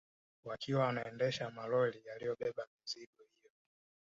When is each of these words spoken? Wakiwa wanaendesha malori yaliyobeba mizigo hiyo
Wakiwa 0.45 0.85
wanaendesha 0.85 1.49
malori 1.51 2.01
yaliyobeba 2.05 2.67
mizigo 2.79 3.23
hiyo 3.23 3.51